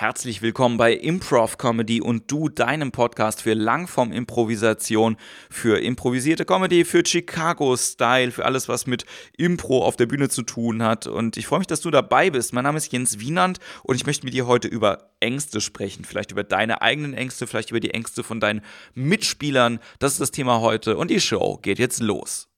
[0.00, 5.18] Herzlich willkommen bei Improv Comedy und du, deinem Podcast für Langform-Improvisation,
[5.50, 9.04] für improvisierte Comedy, für Chicago-Style, für alles, was mit
[9.36, 11.06] Impro auf der Bühne zu tun hat.
[11.06, 12.54] Und ich freue mich, dass du dabei bist.
[12.54, 16.06] Mein Name ist Jens Wienand und ich möchte mit dir heute über Ängste sprechen.
[16.06, 18.62] Vielleicht über deine eigenen Ängste, vielleicht über die Ängste von deinen
[18.94, 19.80] Mitspielern.
[19.98, 22.48] Das ist das Thema heute und die Show geht jetzt los.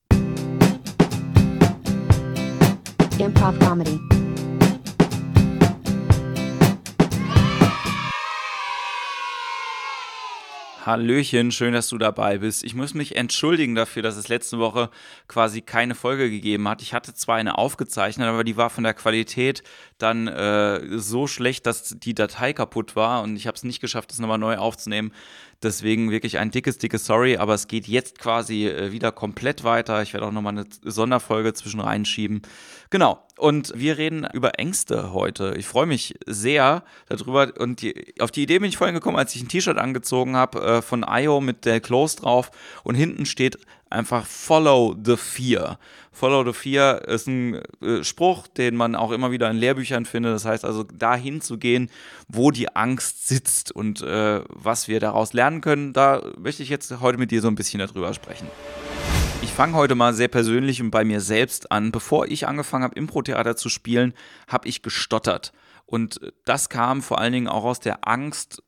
[3.18, 4.11] Improv Comedy.
[10.84, 12.64] Hallöchen, schön, dass du dabei bist.
[12.64, 14.90] Ich muss mich entschuldigen dafür, dass es letzte Woche
[15.28, 16.82] quasi keine Folge gegeben hat.
[16.82, 19.62] Ich hatte zwar eine aufgezeichnet, aber die war von der Qualität
[19.98, 24.10] dann äh, so schlecht, dass die Datei kaputt war und ich habe es nicht geschafft,
[24.10, 25.12] das nochmal neu aufzunehmen.
[25.62, 30.02] Deswegen wirklich ein dickes, dickes Sorry, aber es geht jetzt quasi äh, wieder komplett weiter.
[30.02, 32.42] Ich werde auch nochmal eine Sonderfolge zwischen reinschieben.
[32.90, 33.24] Genau.
[33.42, 35.56] Und wir reden über Ängste heute.
[35.58, 37.52] Ich freue mich sehr darüber.
[37.58, 40.62] Und die, auf die Idee bin ich vorhin gekommen, als ich ein T-Shirt angezogen habe
[40.62, 42.52] äh, von IO mit der Close drauf.
[42.84, 43.58] Und hinten steht
[43.90, 45.80] einfach Follow the Fear.
[46.12, 50.36] Follow the Fear ist ein äh, Spruch, den man auch immer wieder in Lehrbüchern findet.
[50.36, 51.90] Das heißt also, dahin zu gehen,
[52.28, 55.92] wo die Angst sitzt und äh, was wir daraus lernen können.
[55.92, 58.46] Da möchte ich jetzt heute mit dir so ein bisschen darüber sprechen.
[59.52, 61.92] Ich fange heute mal sehr persönlich und bei mir selbst an.
[61.92, 64.14] Bevor ich angefangen habe, Impro-Theater zu spielen,
[64.48, 65.52] habe ich gestottert.
[65.92, 68.62] Und das kam vor allen Dingen auch aus der Angst,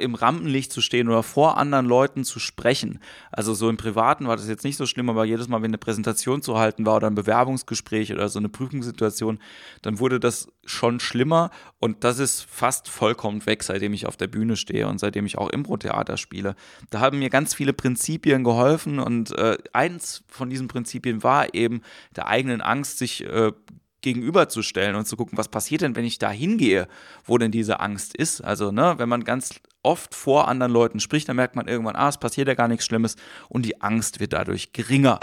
[0.00, 3.00] im Rampenlicht zu stehen oder vor anderen Leuten zu sprechen.
[3.32, 5.78] Also so im Privaten war das jetzt nicht so schlimm, aber jedes Mal, wenn eine
[5.78, 9.40] Präsentation zu halten war oder ein Bewerbungsgespräch oder so eine Prüfungssituation,
[9.82, 14.28] dann wurde das schon schlimmer und das ist fast vollkommen weg, seitdem ich auf der
[14.28, 16.54] Bühne stehe und seitdem ich auch Impro-Theater spiele.
[16.90, 21.82] Da haben mir ganz viele Prinzipien geholfen und äh, eins von diesen Prinzipien war eben
[22.14, 23.50] der eigenen Angst, sich äh,
[24.02, 26.88] gegenüberzustellen und zu gucken, was passiert denn, wenn ich da hingehe,
[27.24, 28.40] wo denn diese Angst ist.
[28.40, 32.08] Also, ne, wenn man ganz oft vor anderen Leuten spricht, dann merkt man irgendwann, ah,
[32.08, 33.16] es passiert ja gar nichts Schlimmes
[33.48, 35.20] und die Angst wird dadurch geringer.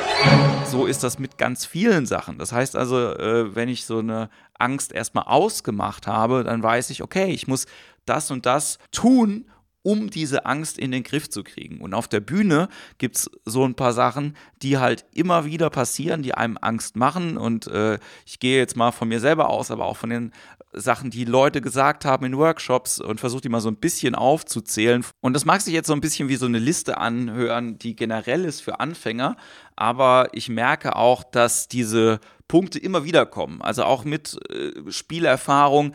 [0.66, 2.38] So ist das mit ganz vielen Sachen.
[2.38, 7.04] Das heißt also, äh, wenn ich so eine Angst erstmal ausgemacht habe, dann weiß ich,
[7.04, 7.66] okay, ich muss
[8.06, 9.46] das und das tun,
[9.84, 11.82] um diese Angst in den Griff zu kriegen.
[11.82, 16.24] Und auf der Bühne gibt es so ein paar Sachen, die halt immer wieder passieren,
[16.24, 17.38] die einem Angst machen.
[17.38, 20.32] Und äh, ich gehe jetzt mal von mir selber aus, aber auch von den
[20.74, 25.06] Sachen, die Leute gesagt haben in Workshops und versuche die mal so ein bisschen aufzuzählen.
[25.22, 28.46] Und das mag sich jetzt so ein bisschen wie so eine Liste anhören, die generell
[28.46, 29.36] ist für Anfänger.
[29.76, 33.62] Aber ich merke auch, dass diese Punkte immer wieder kommen.
[33.62, 35.94] Also auch mit äh, Spielerfahrung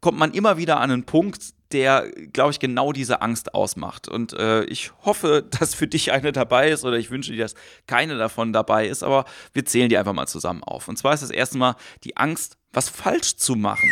[0.00, 1.42] kommt man immer wieder an einen Punkt,
[1.74, 4.08] der, glaube ich, genau diese Angst ausmacht.
[4.08, 7.54] Und äh, ich hoffe, dass für dich eine dabei ist oder ich wünsche dir, dass
[7.86, 10.88] keine davon dabei ist, aber wir zählen die einfach mal zusammen auf.
[10.88, 13.90] Und zwar ist das erste Mal die Angst, was falsch zu machen.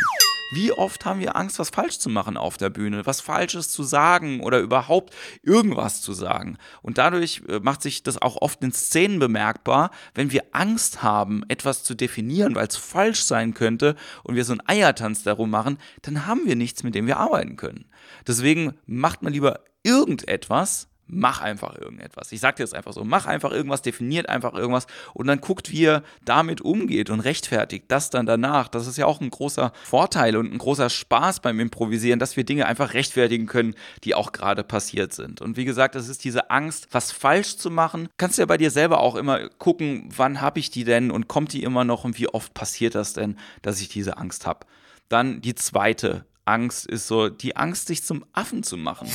[0.55, 3.85] Wie oft haben wir Angst, was falsch zu machen auf der Bühne, was Falsches zu
[3.85, 6.59] sagen oder überhaupt irgendwas zu sagen?
[6.83, 11.43] Und dadurch äh, macht sich das auch oft in Szenen bemerkbar, wenn wir Angst haben,
[11.49, 15.79] etwas zu definieren, weil es falsch sein könnte und wir so einen Eiertanz darum machen,
[16.03, 17.87] dann haben wir nichts, mit dem wir arbeiten können.
[18.27, 22.33] Deswegen macht man lieber irgendetwas, mach einfach irgendetwas.
[22.33, 25.71] Ich sage dir jetzt einfach so, mach einfach irgendwas, definiert einfach irgendwas und dann guckt,
[25.71, 28.69] wie er damit umgeht und rechtfertigt das dann danach.
[28.69, 32.45] Das ist ja auch ein großer Vorteil und ein großer Spaß beim Improvisieren, dass wir
[32.45, 33.75] Dinge einfach rechtfertigen können,
[34.05, 35.43] die auch gerade passiert sind.
[35.43, 38.09] Und wie gesagt, das ist diese Angst, was falsch zu machen.
[38.17, 41.29] Kannst du ja bei dir selber auch immer gucken, wann habe ich die denn und
[41.29, 44.67] kommt die immer noch und wie oft passiert das denn, dass ich diese Angst habe.
[45.11, 49.09] Dann die zweite Angst ist so die Angst, sich zum Affen zu machen.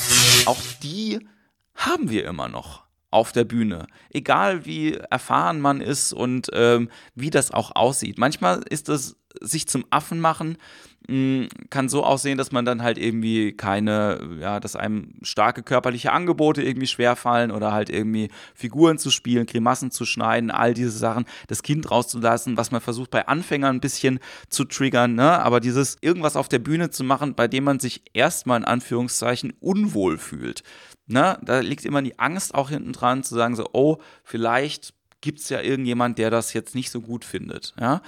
[0.46, 1.20] Auch die
[1.78, 3.88] haben wir immer noch auf der Bühne.
[4.12, 8.18] Egal wie erfahren man ist und ähm, wie das auch aussieht.
[8.18, 10.58] Manchmal ist es sich zum Affen machen,
[11.08, 15.64] mh, mm, kann so aussehen, dass man dann halt irgendwie keine, ja, dass einem starke
[15.64, 20.92] körperliche Angebote irgendwie schwerfallen oder halt irgendwie Figuren zu spielen, Grimassen zu schneiden, all diese
[20.92, 25.40] Sachen, das Kind rauszulassen, was man versucht bei Anfängern ein bisschen zu triggern, ne?
[25.40, 29.54] Aber dieses irgendwas auf der Bühne zu machen, bei dem man sich erstmal in Anführungszeichen
[29.60, 30.64] unwohl fühlt.
[31.08, 31.40] Ne?
[31.42, 35.50] Da liegt immer die Angst auch hinten dran, zu sagen so, oh, vielleicht gibt es
[35.50, 37.74] ja irgendjemand, der das jetzt nicht so gut findet.
[37.80, 38.02] Ja?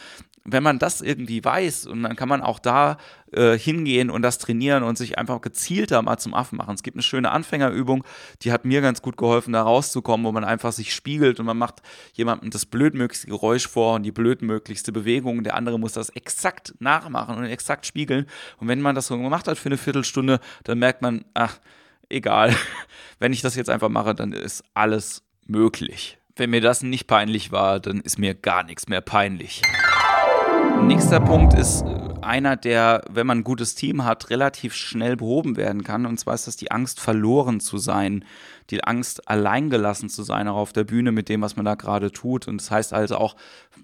[0.44, 2.98] Wenn man das irgendwie weiß und dann kann man auch da
[3.32, 6.76] äh, hingehen und das trainieren und sich einfach gezielter mal zum Affen machen.
[6.76, 8.04] Es gibt eine schöne Anfängerübung,
[8.42, 11.58] die hat mir ganz gut geholfen, da rauszukommen, wo man einfach sich spiegelt und man
[11.58, 11.82] macht
[12.14, 15.44] jemandem das blödmöglichste Geräusch vor und die blödmöglichste Bewegung.
[15.44, 18.26] Der andere muss das exakt nachmachen und exakt spiegeln.
[18.58, 21.60] Und wenn man das so gemacht hat für eine Viertelstunde, dann merkt man, ach,
[22.10, 22.56] egal.
[23.20, 26.18] Wenn ich das jetzt einfach mache, dann ist alles möglich.
[26.36, 29.62] Wenn mir das nicht peinlich war, dann ist mir gar nichts mehr peinlich.
[30.84, 31.84] Nächster Punkt ist
[32.24, 36.06] einer, der, wenn man ein gutes Team hat, relativ schnell behoben werden kann.
[36.06, 38.26] Und zwar ist das die Angst, verloren zu sein,
[38.70, 42.12] die Angst, alleingelassen zu sein, auch auf der Bühne mit dem, was man da gerade
[42.12, 42.48] tut.
[42.48, 43.36] Und das heißt also auch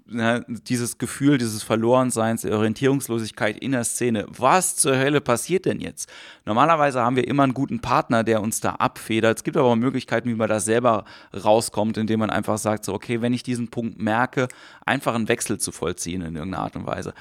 [0.06, 4.26] ne, dieses Gefühl dieses Verlorenseins, der Orientierungslosigkeit in der Szene.
[4.28, 6.10] Was zur Hölle passiert denn jetzt?
[6.44, 9.38] Normalerweise haben wir immer einen guten Partner, der uns da abfedert.
[9.38, 11.04] Es gibt aber auch Möglichkeiten, wie man da selber
[11.34, 14.48] rauskommt, indem man einfach sagt, so, okay, wenn ich diesen Punkt merke,
[14.84, 17.12] einfach einen Wechsel zu vollziehen in irgendeiner Art und Weise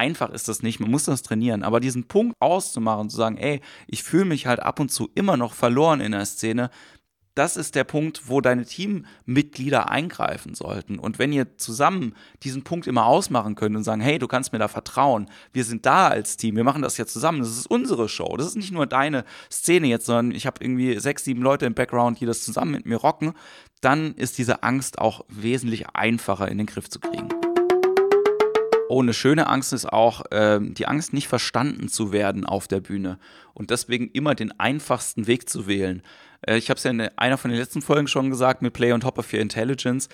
[0.00, 1.62] einfach ist das nicht, man muss das trainieren.
[1.62, 5.36] Aber diesen Punkt auszumachen, zu sagen, ey, ich fühle mich halt ab und zu immer
[5.36, 6.70] noch verloren in der Szene,
[7.34, 10.98] das ist der Punkt, wo deine Teammitglieder eingreifen sollten.
[10.98, 14.58] Und wenn ihr zusammen diesen Punkt immer ausmachen könnt und sagen, hey, du kannst mir
[14.58, 18.08] da vertrauen, wir sind da als Team, wir machen das jetzt zusammen, das ist unsere
[18.08, 21.66] Show, das ist nicht nur deine Szene jetzt, sondern ich habe irgendwie sechs, sieben Leute
[21.66, 23.32] im Background, die das zusammen mit mir rocken,
[23.80, 27.28] dann ist diese Angst auch wesentlich einfacher in den Griff zu kriegen.
[28.90, 32.80] Oh, eine schöne Angst ist auch äh, die Angst, nicht verstanden zu werden auf der
[32.80, 33.20] Bühne
[33.54, 36.02] und deswegen immer den einfachsten Weg zu wählen.
[36.42, 38.92] Äh, ich habe es ja in einer von den letzten Folgen schon gesagt mit Play
[38.92, 40.08] on Top of Your Intelligence.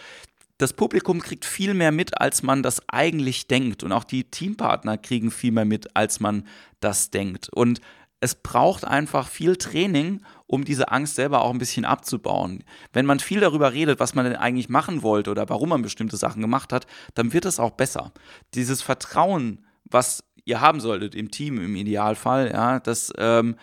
[0.59, 3.83] Das Publikum kriegt viel mehr mit, als man das eigentlich denkt.
[3.83, 6.47] Und auch die Teampartner kriegen viel mehr mit, als man
[6.81, 7.49] das denkt.
[7.49, 7.81] Und
[8.21, 12.65] es braucht einfach viel Training, um diese Angst selber auch ein bisschen abzubauen.
[12.93, 16.17] Wenn man viel darüber redet, was man denn eigentlich machen wollte oder warum man bestimmte
[16.17, 18.13] Sachen gemacht hat, dann wird es auch besser.
[18.55, 23.57] Dieses Vertrauen, was ihr haben solltet im Team im Idealfall, ja, das ähm,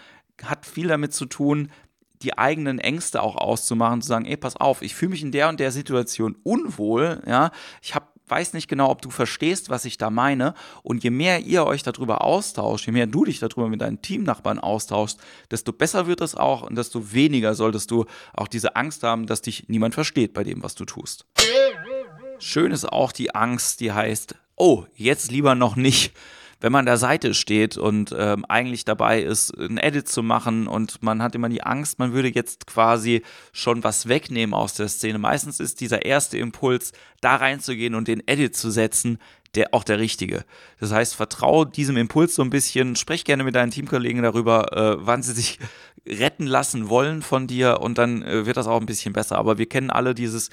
[0.43, 1.71] hat viel damit zu tun,
[2.21, 5.49] die eigenen Ängste auch auszumachen, zu sagen, ey, pass auf, ich fühle mich in der
[5.49, 7.51] und der Situation unwohl, ja,
[7.81, 10.53] ich habe weiß nicht genau, ob du verstehst, was ich da meine.
[10.81, 14.59] Und je mehr ihr euch darüber austauscht, je mehr du dich darüber mit deinen Teamnachbarn
[14.59, 15.19] austauschst,
[15.51, 19.41] desto besser wird es auch und desto weniger solltest du auch diese Angst haben, dass
[19.41, 21.25] dich niemand versteht bei dem, was du tust.
[22.39, 26.13] Schön ist auch die Angst, die heißt, oh, jetzt lieber noch nicht
[26.63, 30.67] wenn man an der Seite steht und ähm, eigentlich dabei ist, ein Edit zu machen
[30.67, 33.21] und man hat immer die Angst, man würde jetzt quasi
[33.51, 35.19] schon was wegnehmen aus der Szene.
[35.19, 39.19] Meistens ist dieser erste Impuls, da reinzugehen und den Edit zu setzen,
[39.55, 40.45] der auch der richtige.
[40.79, 45.05] Das heißt, vertraue diesem Impuls so ein bisschen, sprech gerne mit deinen Teamkollegen darüber, äh,
[45.05, 45.59] wann sie sich
[46.07, 49.37] retten lassen wollen von dir und dann äh, wird das auch ein bisschen besser.
[49.37, 50.49] Aber wir kennen alle dieses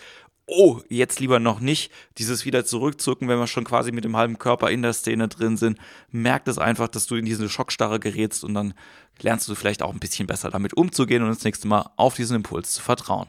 [0.50, 4.38] oh, jetzt lieber noch nicht, dieses wieder zurückzucken, wenn wir schon quasi mit dem halben
[4.38, 5.79] Körper in der Szene drin sind,
[6.11, 8.75] merkt es einfach, dass du in diese Schockstarre gerätst und dann
[9.20, 12.37] lernst du vielleicht auch ein bisschen besser damit umzugehen und das nächste Mal auf diesen
[12.37, 13.29] Impuls zu vertrauen.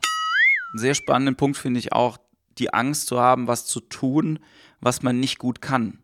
[0.72, 2.18] Einen sehr spannenden Punkt finde ich auch,
[2.58, 4.40] die Angst zu haben, was zu tun,
[4.80, 6.00] was man nicht gut kann.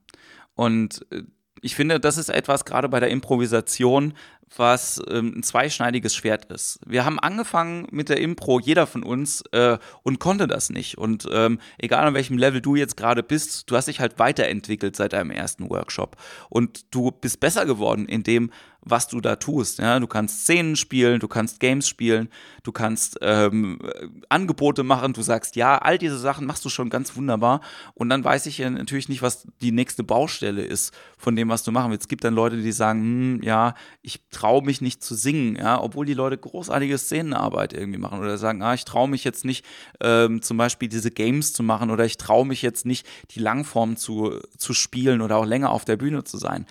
[0.55, 1.23] Und äh,
[1.61, 4.13] ich finde, das ist etwas gerade bei der Improvisation,
[4.55, 6.79] was ähm, ein zweischneidiges Schwert ist.
[6.85, 10.97] Wir haben angefangen mit der Impro, jeder von uns, äh, und konnte das nicht.
[10.97, 14.95] Und ähm, egal an welchem Level du jetzt gerade bist, du hast dich halt weiterentwickelt
[14.95, 16.15] seit deinem ersten Workshop.
[16.49, 18.51] Und du bist besser geworden in dem,
[18.89, 19.79] was du da tust.
[19.79, 22.29] Ja, du kannst Szenen spielen, du kannst Games spielen,
[22.63, 23.79] du kannst ähm,
[24.29, 27.61] Angebote machen, du sagst ja, all diese Sachen machst du schon ganz wunderbar.
[27.93, 31.63] Und dann weiß ich ja natürlich nicht, was die nächste Baustelle ist von dem, was
[31.63, 32.03] du machen willst.
[32.03, 35.81] Es gibt dann Leute, die sagen, hm, ja, ich traue mich nicht zu singen, ja,
[35.81, 39.65] obwohl die Leute großartige Szenenarbeit irgendwie machen oder sagen, ah, ich traue mich jetzt nicht,
[40.01, 43.97] ähm, zum Beispiel diese Games zu machen oder ich traue mich jetzt nicht, die Langform
[43.97, 46.65] zu, zu spielen oder auch länger auf der Bühne zu sein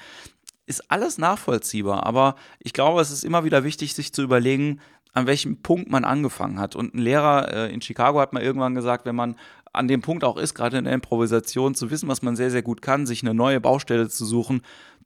[0.67, 4.81] ist alles nachvollziehbar, aber ich glaube, es ist immer wieder wichtig, sich zu überlegen,
[5.13, 6.77] an welchem Punkt man angefangen hat.
[6.77, 9.37] Und ein Lehrer äh, in Chicago hat mal irgendwann gesagt, wenn man
[9.73, 12.63] an dem Punkt auch ist, gerade in der Improvisation, zu wissen, was man sehr, sehr
[12.63, 14.63] gut kann, sich eine neue Baustelle zu suchen,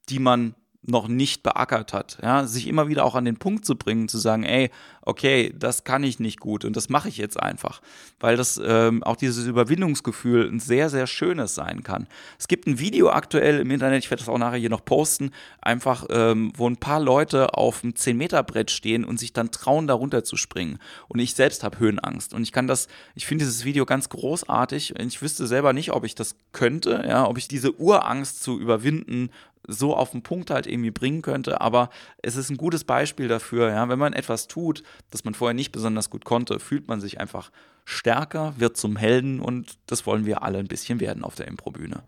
[0.09, 2.19] die man noch nicht beackert hat.
[2.23, 4.71] Ja, sich immer wieder auch an den Punkt zu bringen, zu sagen, ey,
[5.03, 7.81] okay, das kann ich nicht gut und das mache ich jetzt einfach,
[8.19, 12.07] weil das ähm, auch dieses Überwindungsgefühl ein sehr, sehr schönes sein kann.
[12.39, 15.33] Es gibt ein Video aktuell im Internet, ich werde das auch nachher hier noch posten,
[15.61, 19.95] einfach, ähm, wo ein paar Leute auf einem 10-Meter-Brett stehen und sich dann trauen, da
[19.95, 20.79] runter zu springen.
[21.09, 24.95] Und ich selbst habe Höhenangst und ich kann das, ich finde dieses Video ganz großartig.
[24.99, 29.31] Ich wüsste selber nicht, ob ich das könnte, ja, ob ich diese Urangst zu überwinden
[29.71, 31.61] so auf den Punkt halt irgendwie bringen könnte.
[31.61, 31.91] Aber
[32.23, 35.73] es ist ein gutes Beispiel dafür, ja, wenn man etwas tut, das man vorher nicht
[35.73, 37.50] besonders gut konnte, fühlt man sich einfach
[37.85, 42.03] stärker, wird zum Helden und das wollen wir alle ein bisschen werden auf der Improbühne.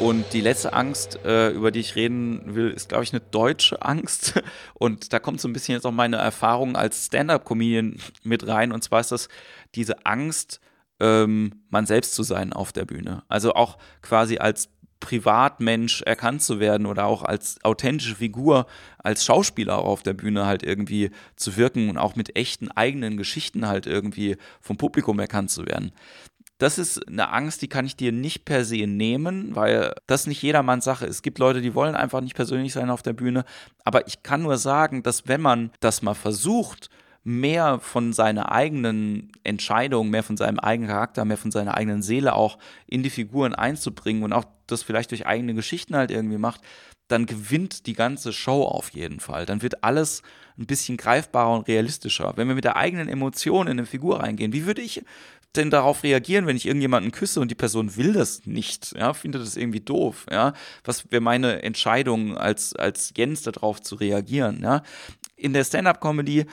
[0.00, 3.82] Und die letzte Angst, äh, über die ich reden will, ist, glaube ich, eine deutsche
[3.82, 4.40] Angst.
[4.74, 8.70] Und da kommt so ein bisschen jetzt auch meine Erfahrung als Stand-up-Comedian mit rein.
[8.70, 9.28] Und zwar ist das
[9.74, 10.60] diese Angst,
[11.00, 13.24] ähm, man selbst zu sein auf der Bühne.
[13.28, 14.68] Also auch quasi als
[15.00, 18.66] Privatmensch erkannt zu werden oder auch als authentische Figur,
[18.98, 23.66] als Schauspieler auf der Bühne halt irgendwie zu wirken und auch mit echten eigenen Geschichten
[23.66, 25.92] halt irgendwie vom Publikum erkannt zu werden.
[26.58, 30.42] Das ist eine Angst, die kann ich dir nicht per se nehmen, weil das nicht
[30.42, 31.16] jedermanns Sache ist.
[31.16, 33.44] Es gibt Leute, die wollen einfach nicht persönlich sein auf der Bühne.
[33.84, 36.90] Aber ich kann nur sagen, dass wenn man das mal versucht,
[37.28, 42.34] mehr von seiner eigenen Entscheidung, mehr von seinem eigenen Charakter, mehr von seiner eigenen Seele
[42.34, 46.62] auch in die Figuren einzubringen und auch das vielleicht durch eigene Geschichten halt irgendwie macht,
[47.06, 49.44] dann gewinnt die ganze Show auf jeden Fall.
[49.44, 50.22] Dann wird alles
[50.58, 52.32] ein bisschen greifbarer und realistischer.
[52.36, 55.02] Wenn wir mit der eigenen Emotion in eine Figur reingehen, wie würde ich
[55.54, 59.42] denn darauf reagieren, wenn ich irgendjemanden küsse und die Person will das nicht, ja, findet
[59.42, 60.54] das irgendwie doof, ja?
[60.84, 64.82] Was wäre meine Entscheidung als, als Jens darauf zu reagieren, ja?
[65.36, 66.46] In der Stand-Up-Comedy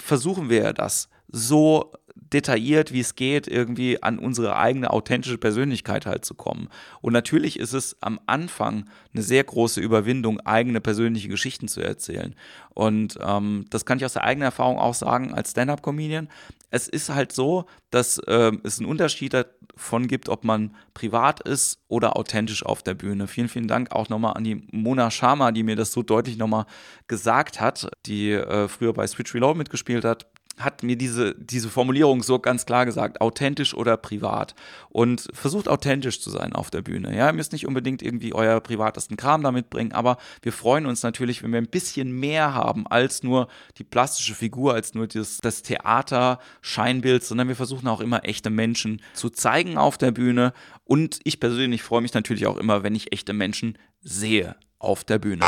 [0.00, 6.24] versuchen wir das so detailliert, wie es geht, irgendwie an unsere eigene authentische Persönlichkeit halt
[6.24, 6.68] zu kommen.
[7.00, 12.34] Und natürlich ist es am Anfang eine sehr große Überwindung, eigene persönliche Geschichten zu erzählen.
[12.70, 16.28] Und ähm, das kann ich aus der eigenen Erfahrung auch sagen als Stand-up-Comedian.
[16.70, 21.80] Es ist halt so, dass äh, es einen Unterschied davon gibt, ob man privat ist
[21.88, 23.26] oder authentisch auf der Bühne.
[23.26, 26.66] Vielen, vielen Dank auch nochmal an die Mona Sharma, die mir das so deutlich nochmal
[27.08, 30.26] gesagt hat, die äh, früher bei Switch Reload mitgespielt hat
[30.64, 34.54] hat mir diese, diese Formulierung so ganz klar gesagt, authentisch oder privat.
[34.88, 37.16] Und versucht authentisch zu sein auf der Bühne.
[37.16, 41.02] Ja, ihr müsst nicht unbedingt irgendwie euer privatesten Kram damit bringen, aber wir freuen uns
[41.02, 43.48] natürlich, wenn wir ein bisschen mehr haben als nur
[43.78, 48.50] die plastische Figur, als nur das, das Theater, Scheinbild, sondern wir versuchen auch immer echte
[48.50, 50.52] Menschen zu zeigen auf der Bühne.
[50.84, 55.18] Und ich persönlich freue mich natürlich auch immer, wenn ich echte Menschen sehe auf der
[55.18, 55.44] Bühne.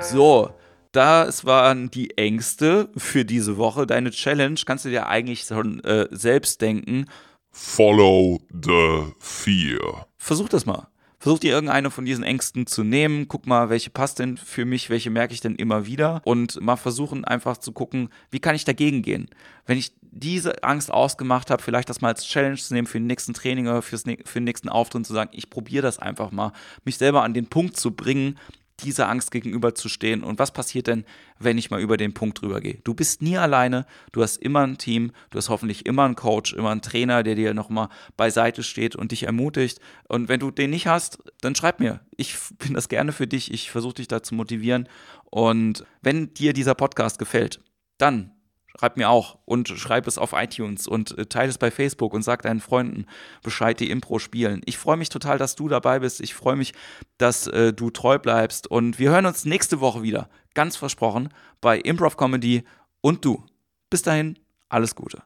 [0.00, 0.54] So,
[0.92, 3.86] das waren die Ängste für diese Woche.
[3.86, 7.06] Deine Challenge kannst du dir eigentlich schon äh, selbst denken.
[7.52, 10.06] Follow the fear.
[10.18, 10.88] Versuch das mal.
[11.18, 13.28] Versuch dir irgendeine von diesen Ängsten zu nehmen.
[13.28, 16.22] Guck mal, welche passt denn für mich, welche merke ich denn immer wieder.
[16.24, 19.28] Und mal versuchen einfach zu gucken, wie kann ich dagegen gehen.
[19.66, 23.06] Wenn ich diese Angst ausgemacht habe, vielleicht das mal als Challenge zu nehmen für den
[23.06, 26.52] nächsten Training oder fürs, für den nächsten Auftritt zu sagen, ich probiere das einfach mal,
[26.84, 28.38] mich selber an den Punkt zu bringen,
[28.84, 30.22] dieser Angst gegenüberzustehen.
[30.22, 31.04] Und was passiert denn,
[31.38, 32.78] wenn ich mal über den Punkt drüber gehe?
[32.84, 36.52] Du bist nie alleine, du hast immer ein Team, du hast hoffentlich immer einen Coach,
[36.52, 39.80] immer einen Trainer, der dir nochmal beiseite steht und dich ermutigt.
[40.08, 42.00] Und wenn du den nicht hast, dann schreib mir.
[42.16, 44.88] Ich bin das gerne für dich, ich versuche dich da zu motivieren.
[45.24, 47.60] Und wenn dir dieser Podcast gefällt,
[47.98, 48.32] dann
[48.80, 52.22] Schreib mir auch und schreib es auf iTunes und äh, teile es bei Facebook und
[52.22, 53.04] sag deinen Freunden
[53.42, 54.62] Bescheid, die Impro spielen.
[54.64, 56.22] Ich freue mich total, dass du dabei bist.
[56.22, 56.72] Ich freue mich,
[57.18, 58.70] dass äh, du treu bleibst.
[58.70, 61.28] Und wir hören uns nächste Woche wieder, ganz versprochen,
[61.60, 62.64] bei Improv Comedy
[63.02, 63.44] und du.
[63.90, 64.38] Bis dahin,
[64.70, 65.22] alles Gute.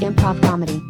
[0.00, 0.80] Improv Comedy.